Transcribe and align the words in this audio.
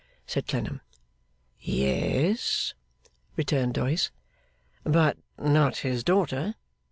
said 0.25 0.47
Clennam. 0.47 0.81
'Yes,' 1.59 2.73
returned 3.35 3.75
Doyce. 3.75 4.09
'But 4.83 5.19
not 5.37 5.77
his 5.85 6.03
daughter? 6.03 6.55